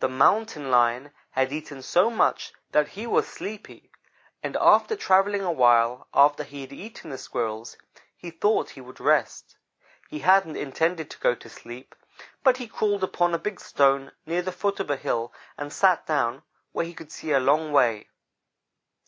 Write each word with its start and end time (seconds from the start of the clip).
"The 0.00 0.08
Mountain 0.08 0.72
lion 0.72 1.12
had 1.30 1.52
eaten 1.52 1.82
so 1.82 2.10
much 2.10 2.52
that 2.72 2.88
he 2.98 3.06
was 3.06 3.28
sleepy 3.28 3.92
and, 4.42 4.56
after 4.56 4.96
travelling 4.96 5.44
a 5.44 5.52
while 5.52 6.08
after 6.12 6.42
he 6.42 6.62
had 6.62 6.72
eaten 6.72 7.10
the 7.10 7.16
Squirrels, 7.16 7.76
he 8.16 8.32
thought 8.32 8.70
he 8.70 8.80
would 8.80 8.98
rest. 8.98 9.58
He 10.10 10.18
hadn't 10.18 10.56
intended 10.56 11.08
to 11.10 11.18
go 11.20 11.36
to 11.36 11.48
sleep; 11.48 11.94
but 12.42 12.56
he 12.56 12.66
crawled 12.66 13.04
upon 13.04 13.34
a 13.34 13.38
big 13.38 13.60
stone 13.60 14.10
near 14.26 14.42
the 14.42 14.50
foot 14.50 14.80
of 14.80 14.90
a 14.90 14.96
hill 14.96 15.32
and 15.56 15.72
sat 15.72 16.06
down 16.06 16.42
where 16.72 16.84
he 16.84 16.92
could 16.92 17.12
see 17.12 17.30
a 17.30 17.38
long 17.38 17.70
way. 17.70 18.08